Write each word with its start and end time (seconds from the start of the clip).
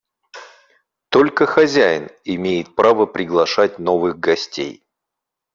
Только 1.11 1.45
хозяин 1.45 2.09
имеет 2.23 2.73
право 2.73 3.05
приглашать 3.05 3.77
новых 3.77 4.17
гостей. 4.19 4.83